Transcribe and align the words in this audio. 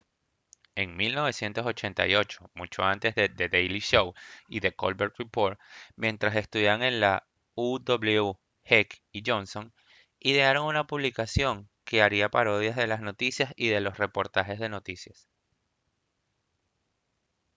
en 0.73 0.97
1988 0.97 2.49
mucho 2.55 2.81
antes 2.81 3.13
de 3.13 3.29
the 3.29 3.49
daily 3.49 3.79
show 3.81 4.15
y 4.47 4.59
the 4.59 4.71
colbert 4.73 5.13
report 5.19 5.59
mientras 5.95 6.35
estudiaban 6.35 6.81
en 6.81 6.99
la 7.01 7.27
uw 7.55 7.79
heck 8.63 8.99
y 9.11 9.21
johnson 9.23 9.71
idearon 10.17 10.65
una 10.65 10.87
publicación 10.87 11.69
que 11.83 12.01
haría 12.01 12.29
parodias 12.29 12.75
de 12.77 12.87
las 12.87 13.01
noticias 13.01 13.53
y 13.55 13.67
de 13.67 13.79
los 13.79 13.99
reportajes 13.99 14.57
de 14.57 14.69
noticias 14.69 15.27